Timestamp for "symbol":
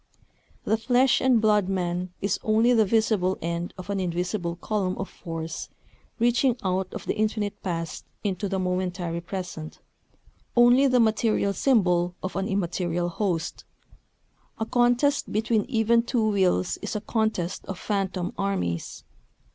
11.53-12.15